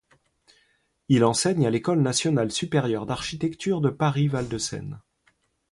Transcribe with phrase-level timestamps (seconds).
[1.09, 4.99] Il enseigne à l'École nationale supérieure d'architecture de Paris-Val de Seine.